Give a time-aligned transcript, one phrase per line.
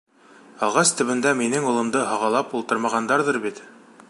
[0.67, 3.67] —Ағас төбөндә минең улымды һағалап ултырмағандарҙыр бит?